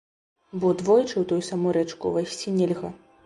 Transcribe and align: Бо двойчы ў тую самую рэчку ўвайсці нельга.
Бо 0.63 0.71
двойчы 0.79 1.11
ў 1.19 1.23
тую 1.33 1.37
самую 1.49 1.73
рэчку 1.79 2.03
ўвайсці 2.13 2.57
нельга. 2.59 2.93